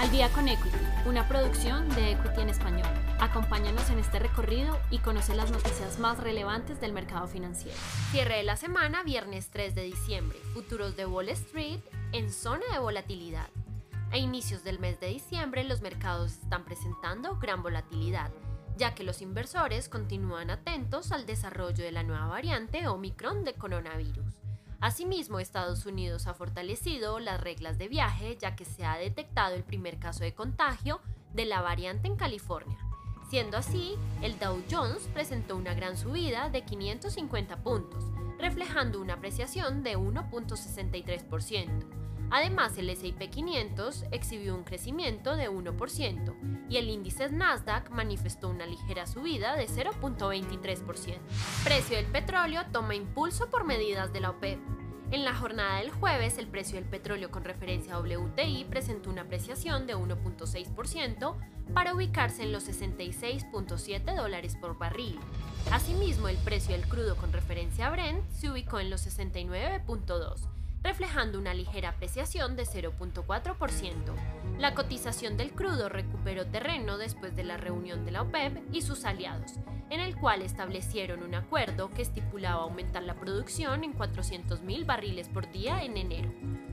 [0.00, 2.88] Al día con Equity, una producción de Equity en español.
[3.18, 7.76] Acompáñanos en este recorrido y conoce las noticias más relevantes del mercado financiero.
[8.12, 10.38] Cierre de la semana, viernes 3 de diciembre.
[10.54, 11.80] Futuros de Wall Street
[12.12, 13.48] en zona de volatilidad.
[14.12, 18.30] A inicios del mes de diciembre, los mercados están presentando gran volatilidad,
[18.76, 24.47] ya que los inversores continúan atentos al desarrollo de la nueva variante Omicron de coronavirus.
[24.80, 29.64] Asimismo, Estados Unidos ha fortalecido las reglas de viaje ya que se ha detectado el
[29.64, 31.00] primer caso de contagio
[31.34, 32.78] de la variante en California.
[33.28, 38.04] Siendo así, el Dow Jones presentó una gran subida de 550 puntos,
[38.38, 42.07] reflejando una apreciación de 1.63%.
[42.30, 46.34] Además, el S&P 500 exhibió un crecimiento de 1%
[46.68, 51.18] y el índice Nasdaq manifestó una ligera subida de 0.23%.
[51.64, 54.58] Precio del petróleo toma impulso por medidas de la OPEP.
[55.10, 59.22] En la jornada del jueves, el precio del petróleo con referencia a WTI presentó una
[59.22, 61.34] apreciación de 1.6%
[61.72, 65.18] para ubicarse en los 66.7 dólares por barril.
[65.72, 71.38] Asimismo, el precio del crudo con referencia a Brent se ubicó en los 69.2 reflejando
[71.38, 73.94] una ligera apreciación de 0.4%.
[74.58, 79.04] La cotización del crudo recuperó terreno después de la reunión de la OPEP y sus
[79.04, 79.52] aliados,
[79.90, 85.50] en el cual establecieron un acuerdo que estipulaba aumentar la producción en 400.000 barriles por
[85.52, 86.32] día en enero.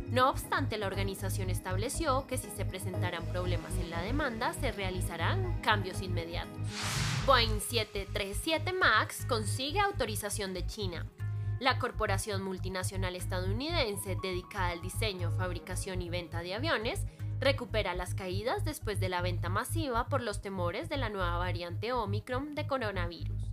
[0.10, 5.60] No obstante, la organización estableció que si se presentaran problemas en la demanda, se realizarán
[5.62, 6.58] cambios inmediatos.
[7.26, 11.06] Boeing 737 MAX consigue autorización de China.
[11.60, 17.06] La corporación multinacional estadounidense dedicada al diseño, fabricación y venta de aviones
[17.40, 21.94] recupera las caídas después de la venta masiva por los temores de la nueva variante
[21.94, 23.52] Omicron de coronavirus.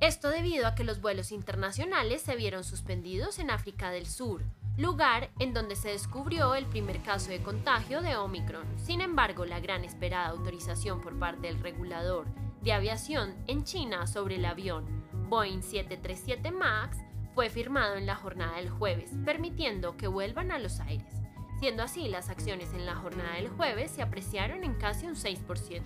[0.00, 4.42] Esto debido a que los vuelos internacionales se vieron suspendidos en África del Sur,
[4.76, 8.66] lugar en donde se descubrió el primer caso de contagio de Omicron.
[8.76, 12.26] Sin embargo, la gran esperada autorización por parte del regulador
[12.62, 16.96] de aviación en China sobre el avión Boeing 737 MAX
[17.34, 21.14] fue firmado en la jornada del jueves, permitiendo que vuelvan a los aires.
[21.60, 25.82] Siendo así, las acciones en la jornada del jueves se apreciaron en casi un 6%.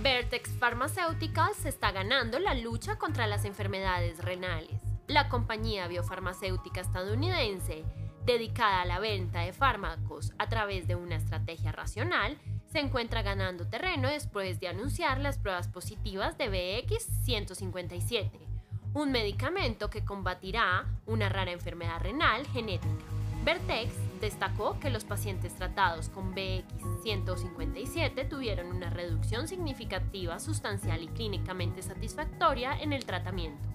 [0.00, 4.80] Vertex Pharmaceuticals está ganando la lucha contra las enfermedades renales.
[5.06, 7.84] La compañía biofarmacéutica estadounidense,
[8.24, 12.38] dedicada a la venta de fármacos a través de una estrategia racional,
[12.72, 18.51] se encuentra ganando terreno después de anunciar las pruebas positivas de BX 157
[18.94, 23.04] un medicamento que combatirá una rara enfermedad renal genética.
[23.44, 31.82] Vertex destacó que los pacientes tratados con BX157 tuvieron una reducción significativa, sustancial y clínicamente
[31.82, 33.68] satisfactoria en el tratamiento.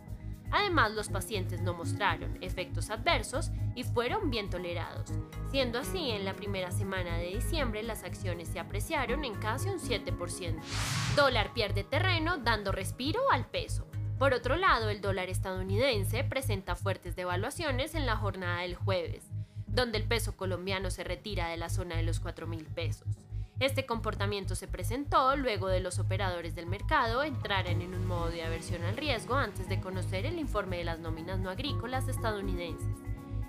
[0.52, 5.12] Además, los pacientes no mostraron efectos adversos y fueron bien tolerados.
[5.52, 9.80] Siendo así, en la primera semana de diciembre las acciones se apreciaron en casi un
[9.80, 10.56] 7%.
[11.18, 13.86] Dólar pierde terreno dando respiro al peso.
[14.18, 19.24] Por otro lado, el dólar estadounidense presenta fuertes devaluaciones en la jornada del jueves,
[19.68, 23.08] donde el peso colombiano se retira de la zona de los 4 mil pesos.
[23.60, 28.44] Este comportamiento se presentó luego de los operadores del mercado entraran en un modo de
[28.44, 32.96] aversión al riesgo antes de conocer el informe de las nóminas no agrícolas estadounidenses,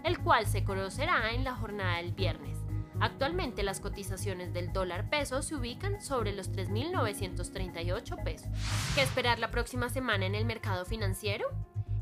[0.05, 2.58] el cual se conocerá en la jornada del viernes.
[3.01, 8.49] Actualmente las cotizaciones del dólar peso se ubican sobre los 3.938 pesos.
[8.95, 11.47] ¿Qué esperar la próxima semana en el mercado financiero?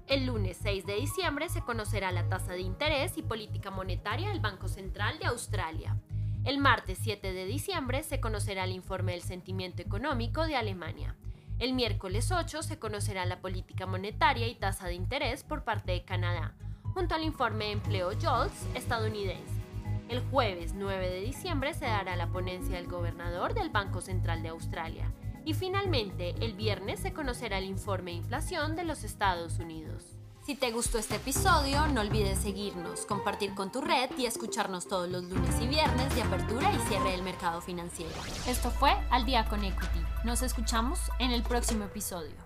[0.07, 4.41] El lunes 6 de diciembre se conocerá la tasa de interés y política monetaria del
[4.41, 6.01] Banco Central de Australia.
[6.45, 11.17] El martes 7 de diciembre se conocerá el informe del sentimiento económico de Alemania.
[11.59, 16.05] El miércoles 8 se conocerá la política monetaria y tasa de interés por parte de
[16.05, 16.55] Canadá,
[16.95, 19.66] junto al informe de empleo JOLTS estadounidense.
[20.09, 24.51] El jueves 9 de diciembre se dará la ponencia del gobernador del Banco Central de
[24.51, 25.13] Australia.
[25.45, 30.17] Y finalmente, el viernes se conocerá el informe de inflación de los Estados Unidos.
[30.45, 35.09] Si te gustó este episodio, no olvides seguirnos, compartir con tu red y escucharnos todos
[35.09, 38.15] los lunes y viernes de apertura y cierre del mercado financiero.
[38.47, 40.05] Esto fue Al día con Equity.
[40.25, 42.46] Nos escuchamos en el próximo episodio.